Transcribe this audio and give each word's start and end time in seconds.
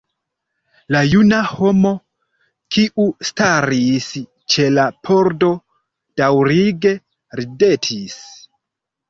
La 0.93 1.01
juna 1.09 1.41
homo, 1.49 1.91
kiu 2.77 3.05
staris 3.29 4.07
ĉe 4.55 4.65
la 4.79 4.87
pordo, 5.11 5.51
daŭrige 6.23 6.97
ridetis. 7.43 8.19